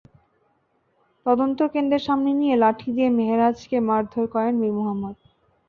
[1.25, 5.15] তদন্ত কেন্দ্রের সামনে নিয়ে লাঠি দিয়ে মেহেরাজকে মারধর করেন মীর মোহাম্মদ।